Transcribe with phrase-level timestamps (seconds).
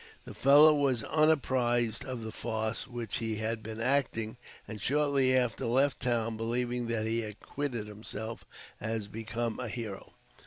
[0.25, 5.67] The fellow was unapprised of the farce which he had been acting; and, shortly after,
[5.67, 8.43] left the town, believing that he had acquitted himself
[8.79, 10.13] as became a hero.